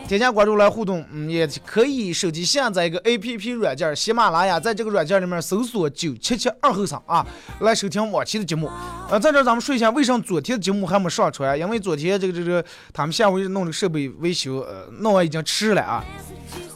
[0.07, 1.03] 添加关注来互动。
[1.11, 7.27] 嗯，也可以手机下载一个 APP 软件喜马拉雅，在这个软件里面搜索九七七二后生啊，
[7.61, 8.71] 来收听往期的节目。
[9.11, 11.59] 呃，在这咱们说一下，为什么昨天的节目还没上传？
[11.59, 16.05] 因为昨天这个这个他们下午弄这个设备维修，呃，弄完已经迟了啊。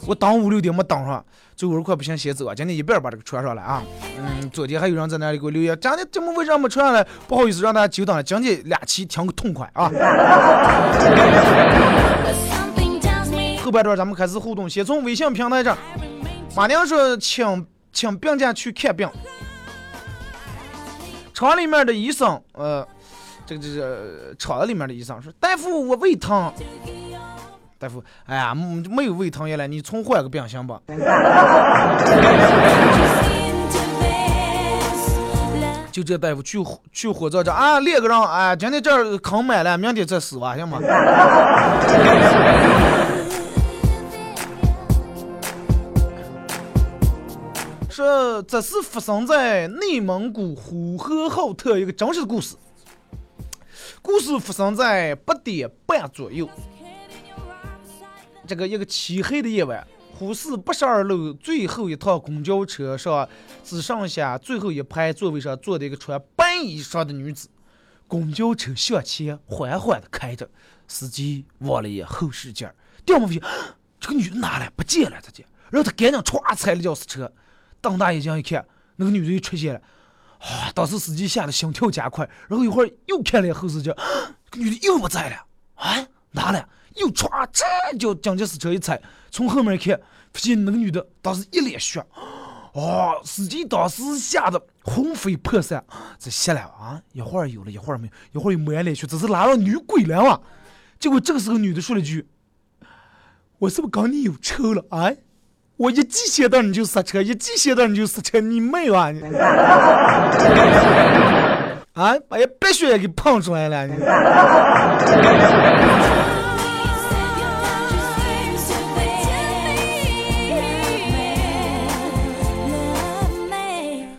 [0.05, 1.23] 我等五六点没等上，
[1.55, 2.55] 最后快不行先走啊！
[2.55, 3.83] 今天一边把这个传上来啊。
[4.17, 7.05] 嗯，昨天还有人在那里给我留言，今天节目为啥没传上来？
[7.27, 9.91] 不好意思让大家久等了，今天两期听个痛快啊！
[13.69, 15.77] 后半段咱们开始互动，先从微信平台这儿。
[16.55, 19.07] 马娘说请请病假去看病，
[21.35, 22.83] 厂里面的医生，呃，
[23.45, 26.51] 这个这个厂子里面的医生说，大夫我胃疼。
[27.77, 30.79] 大夫，哎呀，没有胃疼也来，你重换个病行吧？
[35.91, 36.57] 就这大夫去
[36.91, 40.79] 去火葬场啊，列个人，哎，今天这儿坑满了，明天再死吧，行吗？
[47.99, 52.55] 说这是发生在内蒙古呼和浩特一个真实的故事。
[54.01, 56.49] 故事发生在八点半左右。
[58.47, 59.85] 这个一个漆黑的夜晚，
[60.17, 63.27] 呼市八十二路最后一趟公交车上
[63.65, 67.49] 只剩下最后一排座位上坐的一个穿白衣裳的女子。
[68.07, 70.49] 公交车向前缓缓的开着，
[70.87, 72.71] 司机望了一眼后视镜，
[73.05, 73.41] 掉毛发现
[73.99, 74.71] 这个女的哪了？
[74.77, 77.31] 不见了，直接，然后他赶紧歘踩了脚刹车，
[77.81, 78.65] 瞪大眼睛一看，
[78.95, 79.81] 那个女的又出现了。
[80.39, 80.71] 啊！
[80.73, 83.93] 当时司机吓得心跳加快，然后一会儿又看了眼后视镜，
[84.55, 85.35] 女的又不在了。
[85.75, 86.69] 啊，哪了？
[86.95, 89.99] 又歘，这就将这司车一踩，从后面一看，
[90.33, 92.01] 发现那个女的当时一脸血。
[92.71, 95.83] 哦，司机当时吓得魂飞魄散，
[96.17, 97.01] 这吓了啊！
[97.11, 100.39] 一会儿有了，一会儿没有，一会儿又没了血，这是拉上女鬼了啊！
[100.99, 102.27] 结果这个时候，女的说了句
[103.59, 105.11] ：“我是不是跟你有仇了啊？
[105.79, 109.21] 我一记先到你就刹车，一记先到你就刹车，你妹啊你！
[111.93, 113.93] 啊，把人白血也给碰出来了你！”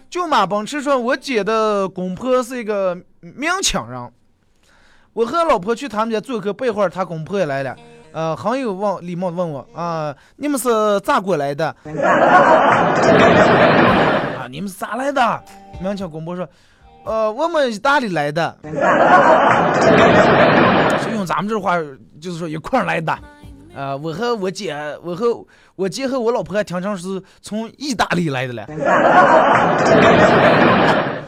[0.08, 4.10] 就马奔驰说，我姐的公婆是一个明清人，
[5.12, 7.76] 我和老婆去他们家做客，不一会儿他公婆也来了，
[8.12, 11.74] 呃，很有问礼貌的问我啊，你们是咋过来的？
[14.38, 15.42] 啊，你们是咋来的？
[15.80, 16.46] 明清公婆说，
[17.04, 18.56] 呃，我们意大利来的，
[21.02, 21.78] 是用咱们这话，
[22.20, 23.16] 就是说一块儿来的。
[23.72, 25.26] 呃，我和我姐，我和
[25.76, 28.66] 我姐和我老婆还听成是从意大利来的了。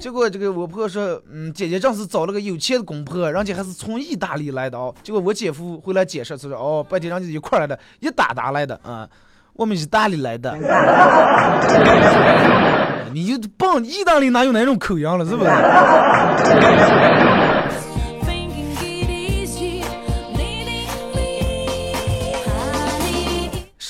[0.00, 4.94] 结果这个我婆说，嗯，姐姐正是找了个有钱的公婆，人家还是从意大利来的哦。
[5.02, 9.08] 结果我姐夫回来解释，他说，哦，白天人家一块儿来的，一打打来的啊，
[9.54, 10.56] 我们意大利来的。
[13.12, 15.50] 你就棒，意大利哪有那种口音了，是不是？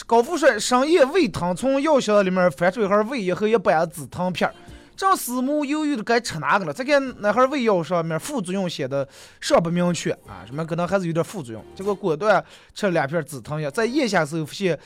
[0.07, 4.55] 高富帅深夜胃疼，从药箱里面翻出一盒胃药和一板止疼片儿，
[4.99, 6.73] 正思慕犹豫的该吃哪个了。
[6.73, 9.09] 再看那盒胃药上面副作用写的
[9.41, 11.65] 尚不明确啊，什么可能还是有点副作用。
[11.77, 14.77] 结果果断吃了两片止疼药，在咽下时候发现，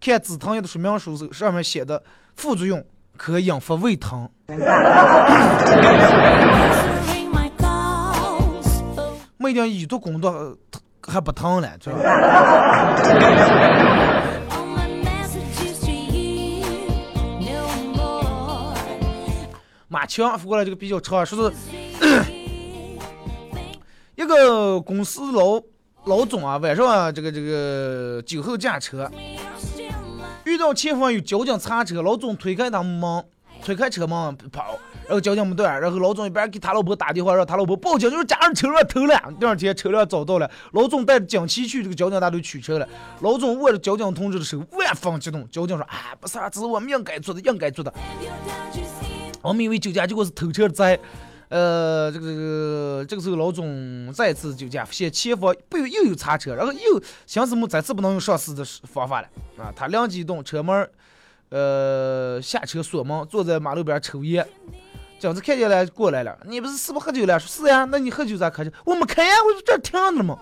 [0.00, 2.00] 看止疼药的说明书时上面写的
[2.36, 2.82] 副作用
[3.16, 4.30] 可引发胃疼。
[9.38, 10.56] 没点以毒攻毒
[11.02, 12.02] 还不疼了，知道吧？
[19.88, 21.56] 马强发过来这个比较长，说是
[24.22, 25.60] 一个公司老
[26.04, 29.10] 老总啊，晚上啊这个这个酒后驾车，
[30.44, 33.24] 遇到前方有交警查车，老总推开他们门，
[33.64, 39.18] 推开车门跑，然后交警没断，然后老总一边给他老婆打电话，让他老婆报警，就是家人车辆偷了。
[39.40, 42.86] 第二天车辆找到了，老总带着警旗去这个交警大队取车了。
[43.20, 45.48] 老总握着交警同志的手，万分激动。
[45.50, 47.90] 交警说：“哎，不是，这是我们应该做的，应该做的。”
[49.48, 51.00] 我们以为酒驾，结果是偷车的贼。
[51.48, 59.72] 呃，这个这个这个时候，老总再次酒驾，发现前方不又有查车，然后又想什么再次不能用上司的方法了啊！
[59.74, 60.90] 他灵机一动，车门
[61.48, 64.46] 呃下车锁门，坐在马路边抽烟。
[65.18, 67.40] 警察看见了，过来了，你不是是不喝酒了？
[67.40, 68.70] 说是呀，那你喝酒咋开车？
[68.84, 70.38] 我没开呀，我就这停着了嘛。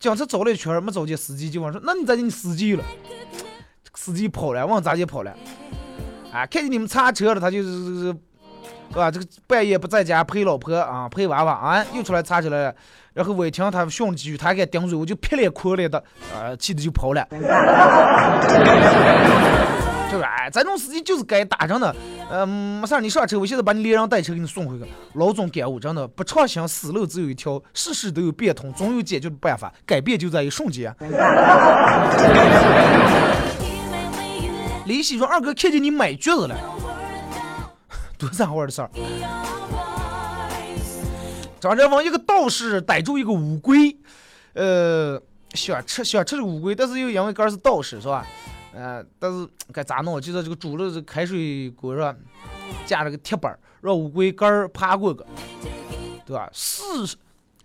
[0.00, 2.16] 警察找了一圈，没找见司机，就问说：“那你咋？
[2.16, 2.84] 你司机了？”
[3.94, 5.36] 司机跑了，问咋就跑了？
[6.32, 7.68] 啊，看见你们擦车了，他就是
[8.00, 8.12] 是
[8.94, 9.10] 吧？
[9.10, 12.74] 这个半夜不在家陪老婆啊，陪娃娃啊，又出来擦车了。
[13.14, 15.98] 然后我一听他训了几句，他给顶嘴，我就劈脸哭来的，
[16.34, 17.26] 啊，气的就跑了。
[20.10, 21.94] 就 是哎，这种司机就是该打上的。
[22.30, 22.46] 嗯，
[22.80, 24.84] 没事儿你上车，我现在把你连人带车给你送回去。
[25.14, 30.94] 老总感悟，真的不创新，死路只有一条，事事都有变通，总有解决的办法，改变就在一瞬间。
[34.88, 36.56] 李喜说：“二哥看见你买橘子了，
[38.16, 38.90] 多啥会儿的事儿？”
[41.60, 43.94] 张家峰一个道士逮住一个乌龟，
[44.54, 45.20] 呃，
[45.52, 48.26] 想吃想吃这乌龟，但是又因为哥是道士是吧？
[48.74, 50.18] 呃，但是该咋弄？
[50.18, 52.16] 就在这个煮了这开水锅上
[52.86, 55.20] 架了个铁板，让乌龟干儿爬过去，
[56.24, 56.48] 对吧？
[56.50, 56.82] 是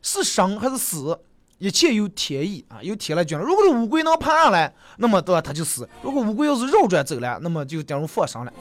[0.02, 1.18] 是生还是死？
[1.64, 3.46] 一切有天意啊，有天来决定。
[3.46, 8.54] 如果这乌龟能爬上来，那么对吧，它就死；如果乌龟要是绕转走了，那么就等于放生了。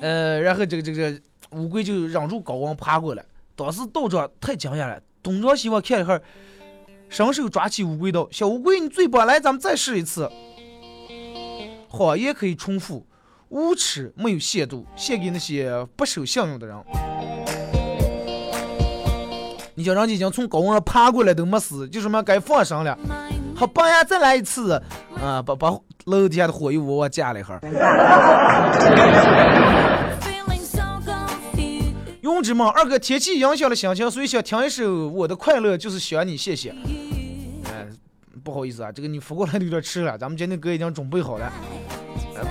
[0.00, 1.20] 呃，然后这个这个
[1.50, 3.24] 乌龟就忍住高温爬过来。
[3.56, 6.22] 当时道长太惊讶了，东张西望看了会儿，
[7.08, 10.30] 伸手抓起乌龟道：“小乌龟，你最棒，来，咱们再试一次。
[11.88, 13.04] 谎言可以重复，
[13.48, 16.76] 无耻没有限度，献给那些不守信用的人。”
[19.86, 22.98] 小人已经从高温上爬过来都没死，就说么该放生了。
[23.54, 24.72] 好棒呀，再来一次，
[25.14, 25.70] 啊，把把
[26.06, 27.60] 楼底下的火又往我加了一会儿。
[32.22, 36.74] 勇之梦，二哥天气影响了心情，所以想听一首《我的快乐就是想你》，谢谢。
[37.66, 37.86] 哎，
[38.42, 41.52] 不好意思啊，这个你扶过来的有点迟了，咱们今天歌已经准备好了。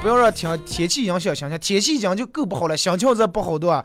[0.01, 3.83] 不要让天天气影响心情，天气影就够不好了，心情再不好的话，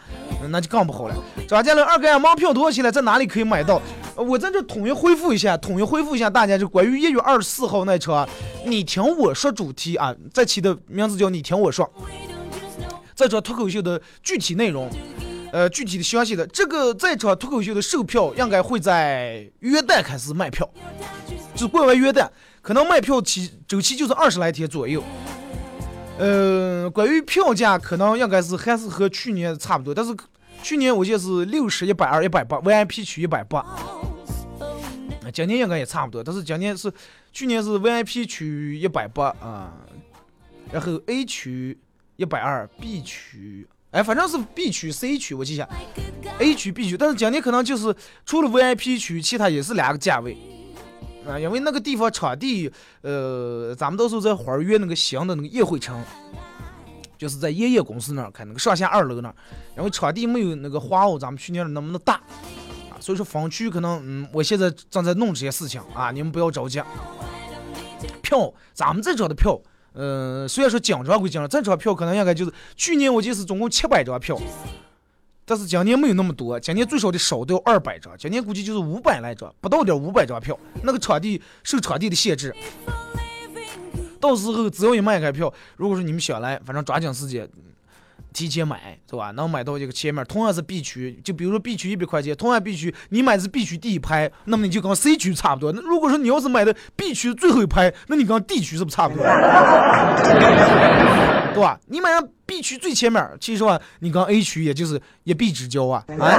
[0.51, 1.15] 那就更不好了。
[1.49, 2.93] 张建了二哥呀，门票多少钱了？
[2.93, 3.81] 在哪里可以买到？
[4.17, 8.29] 我在这统一恢复一下，统一恢复一下大家就关于一月二十四号那场，
[8.67, 11.91] 你听我说主题啊，这期的名字叫你听我说。
[13.17, 14.91] 这场脱口秀的具体内容，
[15.53, 20.69] 呃，具体的详细的这个这场脱口秀的售票应该会在元旦开始卖票，
[21.55, 22.29] 就过完元旦，
[22.61, 25.03] 可能卖票期周期就是二十来天左右。
[26.21, 30.15] 呃，关于票价，可能应该是还是和去年差不多，但是
[30.63, 33.65] 去年我记得是六十、一百二、一百八，VIP 区一百八。
[35.33, 36.93] 今年应该也差不多，但是今年是
[37.33, 39.73] 去年是 VIP 区一百八啊，
[40.71, 41.79] 然后 A 区
[42.17, 45.67] 一百二，B 区哎，反正是 B 区、C 区，我记下
[46.39, 47.95] ，A 区、B 区，但是今年可能就是
[48.27, 50.37] 除了 VIP 区，其他也是两个价位。
[51.39, 52.73] 因为那个地方场地，
[53.03, 56.03] 呃，咱们到时候在花儿园那个新的那个宴会城，
[57.19, 59.35] 就是在爷爷公司那儿开那个上下二楼那儿，
[59.77, 66.81] 因为场地没有那个华欧咱们去年那么的大，啊，所以说房区可能，嗯，我现在正在弄这些事情啊，你们不要着急。
[68.23, 69.61] 票，咱们这找的票，
[69.93, 74.39] 呃，虽然说紧张归紧张，这场票可能应该就是去年我记得是总共七百张票，
[75.51, 82.55] 但是今年没有那么多，今年最少的少都要二百张，今年估计就是五百来张，不到点五百张票，那个场地受场地的限制。
[84.21, 87.49] 到时候只要一卖开票，如果说你们想来，反正抓紧时间
[88.33, 89.31] 提前买，是吧？
[89.33, 95.73] 能买到这个前面，同样是 B 区，就比如说 B 区一百块钱，同样 B 区你买的是 B 区第一排，那么你就跟 C 区差不多。
[95.73, 99.25] 那如果说你要是买的 B 区最后一排，那你跟 D 区是不是差不多？
[101.53, 101.79] 对吧？
[101.87, 106.31] 你买上 B 区最前面，其实话你跟 A 区也就是一臂之交啊，啊。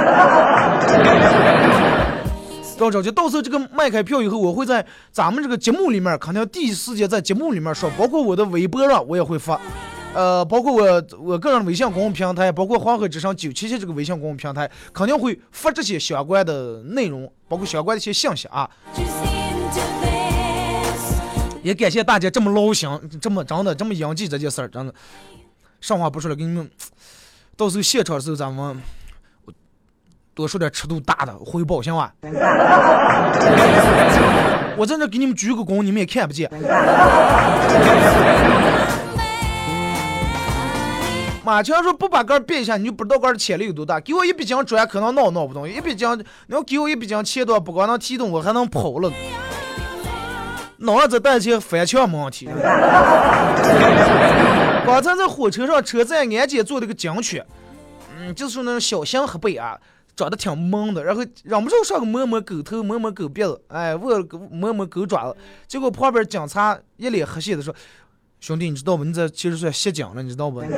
[2.78, 9.60] 到着急，到时候这个卖开票以后，我会在咱们这个节目里面，肯定第一时间在节目里面说，包括我的微博上我也会发，
[10.14, 18.68] 呃，包括我我个人微信公众平台，包括黄河之声九七七这个微信公众平台，肯定会发这些相关的内容，包括相关的一些信息啊。
[21.62, 22.88] 也感谢大家这么劳心，
[23.20, 24.92] 这么真的这么应记这件事儿，真的，
[25.80, 26.70] 上话不说了，给你们，
[27.56, 28.80] 到时候现场的时候咱们。
[30.34, 32.10] 多说点尺度大的汇报行吧？
[34.78, 36.50] 我在这给你们鞠个躬，你们也看不见。
[41.44, 43.98] 马强说不把杆变一下，你就不知道杆的潜力有多大。
[43.98, 49.12] 给我一笔钱砖，可能闹闹不动；一笔钱，你要给我一笔钱钱多，不光能提动，我还能跑了。
[50.78, 52.48] 脑上这带钱翻墙没问题。
[54.86, 57.44] 刚才在火车上，车站安检做了个警犬，
[58.16, 59.78] 嗯，就是那种小型黑背啊。
[60.14, 65.36] 长得挺萌的，然后忍不住上个摸摸狗头，摸摸狗鼻子，哎，握个摸摸狗爪子。
[65.66, 67.74] 结果旁边警察一脸黑线的说
[68.42, 69.04] ：“兄弟，你知道不？
[69.04, 70.60] 你这其实算袭警了，你知道不？”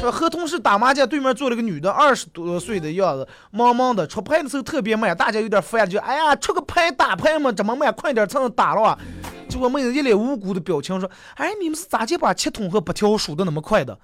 [0.00, 8.98] 说和同事打麻将，对面坐了个女的，二十多岁的样子，忙忙的出牌的时候特别慢，大家有点烦，就哎呀，出个牌打牌嘛，这么慢，快点才能打了啊！
[9.46, 13.94] 结果妹子一脸无辜的表情说：“哎，你们是咋就把七筒和八条数的那么快的？”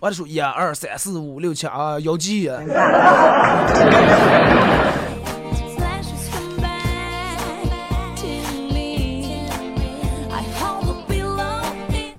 [0.00, 2.50] 我就说：“一二三四五六七啊，腰几。”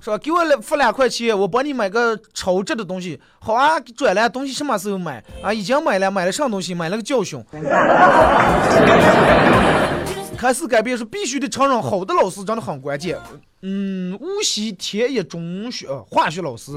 [0.00, 3.20] 说给我付两块钱，我帮你买个超值的东西。
[3.40, 5.52] 好啊，转来东西什么时候买啊？
[5.52, 6.74] 已经买了，买了啥东西？
[6.74, 7.44] 买了个教训。
[10.36, 13.16] 开始改变是必须得承认，好的老师真的很关键。
[13.62, 16.72] 嗯，无锡天一中学化学老师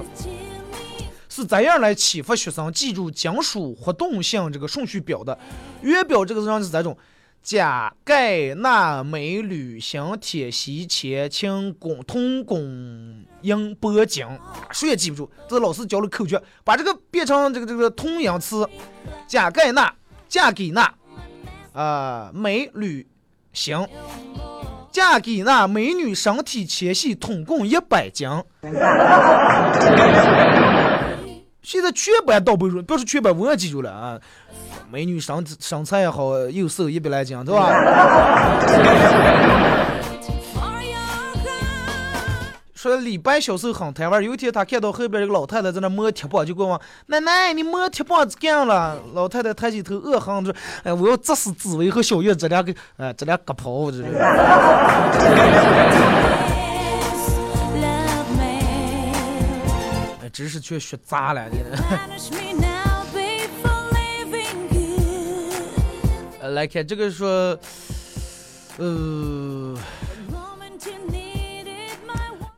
[1.35, 5.37] 是怎样来启发学生记住金属活动性这个顺序表的。
[5.81, 6.97] 原表这个上是这种：
[7.43, 14.25] 钾、钙、钠、镁、铝、锌、铁、锡、铅、氢、汞、铜、汞、银、铂、金。
[14.71, 18.65] 谁也记不住，这是老师教的口诀，把这个变成这个这个同音词：
[19.27, 19.93] 钾、钙、钠、
[20.29, 20.93] 钾、钙、钠，
[21.73, 23.05] 啊，镁、铝。
[23.51, 23.85] 行，
[24.89, 28.29] 嫁给那美女，身体纤细，统共一百斤。
[31.65, 34.19] 现在全班倒背如，不是全班，我也记住了啊。
[34.91, 37.73] 美女身身材也好，又瘦一百来斤，对吧？
[42.75, 50.53] 说李白小时候很贪玩，有一天他看到后边一个老太太在那摸铁棒，就过问奶奶：“你摸铁棒干了？”老太太抬起头，恶狠狠说
[50.85, 54.05] ：“哎，我要砸死紫薇和小月这两个，哎，这俩割袍子。”
[60.35, 61.59] 知识却学砸了，你。
[66.49, 67.57] 来看这个说，
[68.75, 69.77] 呃。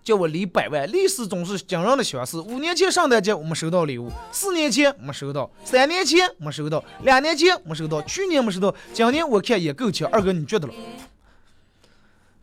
[0.04, 2.42] 叫我离百万，历史总是惊人的相似。
[2.42, 10.10] 五年前圣诞节我们收到礼物，四年前没收到，三年前没收到，两年前没收到，去年没收到，今年我看也够呛。
[10.12, 10.74] 二哥你觉得了？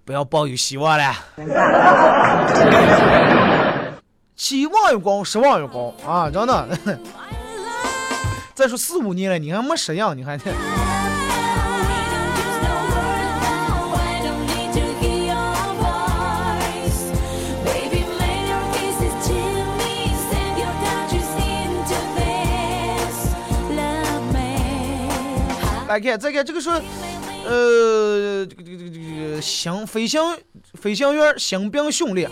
[0.04, 1.12] 不要抱有希望了，
[4.36, 6.30] 期望越高，失望越高啊！
[6.30, 6.78] 真的。
[8.54, 10.38] 再说四五年了，你还没适应，你还。
[25.86, 26.72] 来看，再看这个说，
[27.44, 30.20] 呃，这个这个这个这个行飞行
[30.74, 32.28] 飞行员新兵训练，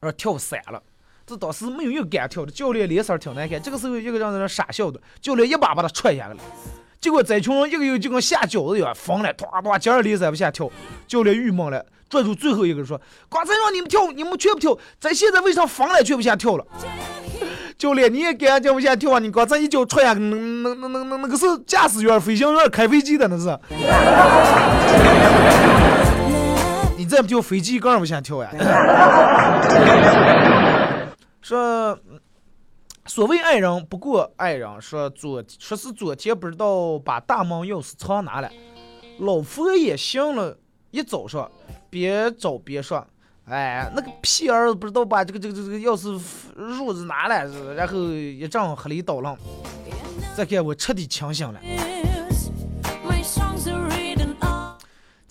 [0.00, 0.82] 而跳伞了。
[1.26, 3.60] 这当时没有一个敢跳的，教练脸色挺难看。
[3.60, 6.40] 这个时候，一个人在那傻笑的，教练一把把他踹下来了。
[7.00, 10.70] 结果这群人一个又就跟下饺子一样，疯了，唰唰，接着脸色不下跳。
[11.06, 16.64] 教练郁闷了，拽住最后一个说：“刚才让你们跳，你们全不跳，咱现在为啥疯了，却不下跳了？”
[17.76, 19.18] 教练你也敢叫不下跳啊？
[19.18, 23.46] 你刚才一脚踹下，那那那那那那个是驾驶员、飞行员开飞机的那是。
[26.96, 28.50] 你再不跳飞机，更不想跳呀？
[31.42, 31.98] 说，
[33.04, 38.50] 所谓爱人不过爱人，说昨说是昨天不知道把大门钥匙藏哪了，
[39.18, 40.58] 老佛爷信了，
[40.90, 41.48] 一早上
[41.90, 43.06] 边找边说，
[43.44, 46.20] 哎，那个屁儿子不知道把这个这个这个钥匙
[46.56, 49.36] 褥子拿来，然后一阵黑里捣乱，
[50.34, 51.60] 再看我彻底清醒了。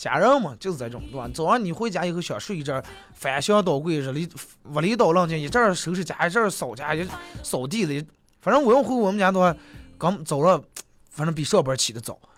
[0.05, 1.27] 家人嘛就是这种，对吧？
[1.33, 2.79] 早上你回家以后想睡一阵，
[3.15, 4.29] 翻箱倒柜，这里
[4.71, 7.03] 屋里捣乱去，一阵收拾家，一阵扫家，一
[7.41, 8.05] 扫地的。
[8.39, 9.55] 反正我要回我们家的话，
[9.97, 10.61] 刚走了，
[11.09, 12.15] 反正比上班起的早。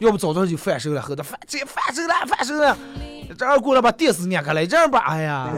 [0.00, 2.74] 要不早早就翻手了，后头翻这翻手了，翻手了。
[3.38, 5.50] 这儿过来把电视拧开了，这儿把哎呀。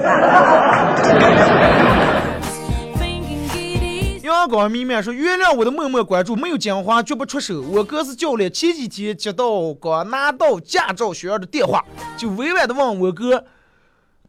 [4.27, 7.62] 阳光明媚说：“原谅我的默默关注，没有讲话绝不出手。
[7.62, 11.85] 我哥是教练，前几天接到刚拿到驾照学员的电话，
[12.16, 13.45] 就委婉的问我哥，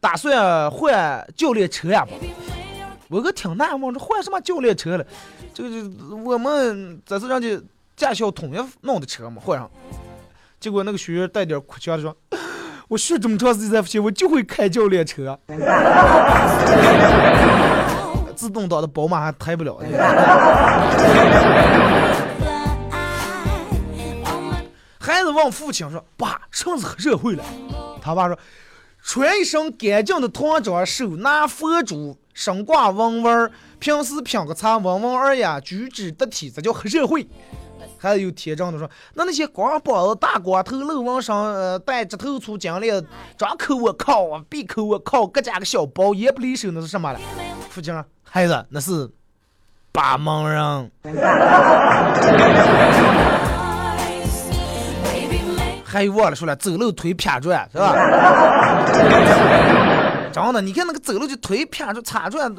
[0.00, 2.06] 打算换教练车呀？
[3.08, 5.04] 我哥挺纳闷，这换什么教练车了？
[5.52, 7.48] 这个这我们这是让家
[7.96, 9.68] 驾校统一弄的车嘛，换上。
[10.60, 12.16] 结果那个学员带点哭腔的说：
[12.86, 15.38] 我学这么长时间才发现，我就会开教练车。”
[18.38, 19.76] 自动挡的宝马还抬不了。
[25.00, 27.42] 孩子问父亲说：“爸，什么是黑社会了？”
[28.00, 28.38] 他爸说
[29.02, 37.26] ：“穿一身干净的唐装，手拿佛珠，身挂文玩，平时品个茶，文文尔雅，举止得体，这叫黑社会。”
[37.98, 43.04] 还有天真的说：“那那些光膀子、大光头、露纹身，呃，戴着头粗金链，
[43.36, 47.18] 张口我靠，闭口我靠，各家个小包，也不离手，那是什么了？”
[47.70, 47.92] 父亲。
[48.30, 49.10] 孩子，那是
[49.90, 50.90] 把盲人。
[55.84, 57.96] 还有忘了说了，走路腿偏转是吧？
[60.30, 62.54] 真的，你看那个走路就腿偏转、擦转。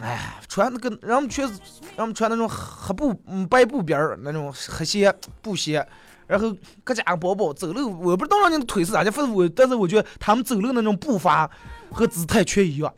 [0.00, 1.54] 哎，穿那个，人们全是，
[1.96, 5.86] 让我们穿那种黑布、嗯白布边儿那种黑鞋、布鞋，
[6.26, 11.50] 然后各家个包包走路，我不知道人家的腿是咋的，反正我，但是我觉得他们走路那种步伐。
[11.92, 12.92] 和姿态全一样，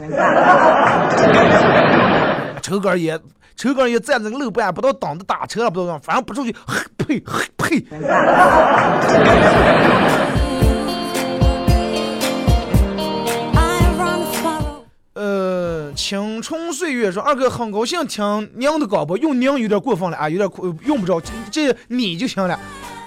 [2.63, 3.21] 抽根烟，
[3.55, 6.57] 抽根烟站在那个路边，不知道挡着打车了，不知道，反正不出去，
[6.97, 7.21] 呸呸
[7.59, 7.87] 呸！
[16.09, 22.57] 青春岁月说，二哥很高兴听娘的广播，用娘有点过分了啊，有点用不着，这这你就行了。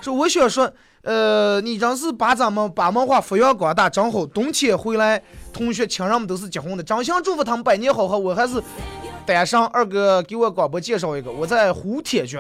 [0.02, 0.70] 说我想说。
[1.04, 5.24] 呃，你真是把咱们把文化发扬光大，正好冬天回来，
[5.54, 8.20] 同学亲人们都是结婚的，真心祝福他们百年好合。
[8.20, 8.62] 我还是
[9.26, 12.38] 单身，二哥给我广播介绍一个，我在湖铁局，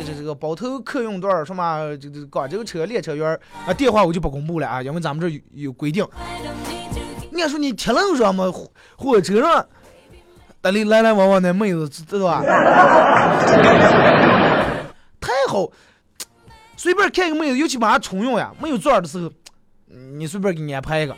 [0.00, 6.04] 这这这个包头客运段什么这这广州车列车员啊，电话我就不公布了啊，因为咱们这有有规定。
[7.32, 8.52] 你说你铁路上么，
[9.00, 9.66] 火车上，
[10.60, 12.42] 那里来来往往的妹子，知道吧？
[15.18, 15.66] 太好。
[16.76, 19.32] 随便看一个妹子，尤其马上重用呀，没有座儿的时候，
[19.86, 21.16] 你随便给你安排一个，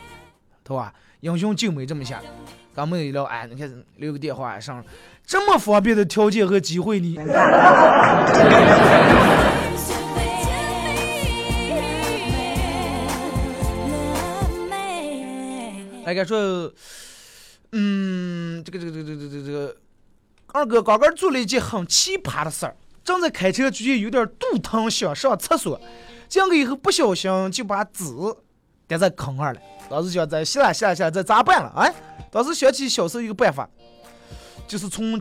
[0.63, 0.93] 对吧？
[1.19, 2.21] 英雄救美这么下，
[2.73, 4.81] 刚妹子一聊，哎，你看留个电话上，
[5.25, 7.17] 这么方便的条件和机会呢？
[16.05, 16.69] 大概说，
[17.75, 19.75] 嗯，这个这个这个这个这个，
[20.47, 22.75] 二哥刚刚做了一件很奇葩的事儿。
[23.03, 25.81] 正在开车，就有点肚疼，想上厕所，
[26.29, 28.05] 进去以后不小心就把纸
[28.87, 29.59] 跌在坑上了。
[29.89, 31.73] 当时想再洗了洗了洗了，再咋办了？
[31.75, 31.93] 哎，
[32.31, 33.67] 当时想起小时候一个办法，
[34.67, 35.19] 就是从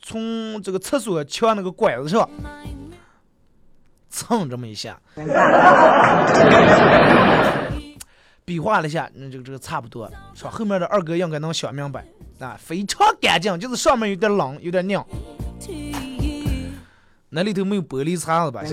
[0.00, 2.28] 从这个厕所墙那个管子上
[4.08, 5.00] 蹭这么一下，
[8.46, 12.04] 比划了一下，那这个这个差不多，说后面的二哥应该能想明白
[12.38, 15.04] 啊，非常干净，就是上面有点冷，有点亮。
[17.28, 18.62] 那里头没有玻璃碴子吧？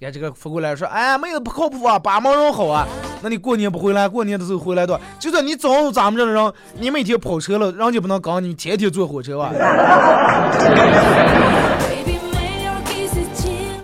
[0.00, 2.88] 看这个扶过来说：“哎，妹子不靠谱啊，把毛人好啊。
[3.22, 4.08] 那你过年不回来？
[4.08, 9.52] 过年的时候回来的，就算你找咱们这的人，你每天跑车了，人家不能刚你天天坐火车吧。”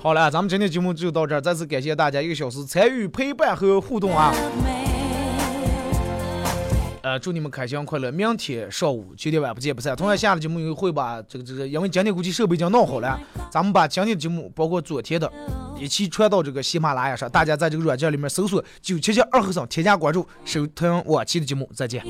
[0.03, 4.33] 好了，咱们今天节目就到这儿，再次感谢大家一个小时参与陪伴和互动啊！
[7.09, 8.13] 呃，祝你们开心快乐！
[8.13, 9.97] 明天上午九点半不见不散。
[9.97, 13.19] 同样，下了节目以后会把这个这个，因为今天估计设备已经弄好了，
[13.51, 15.33] 咱们把今天的节目，包括昨天的，
[15.81, 17.27] 一起传到这个喜马拉雅上。
[17.31, 21.67] 大家在这个软件里面搜索“九七七二和尚”，添加关注，收听往期的节目。
[21.75, 22.05] 再见。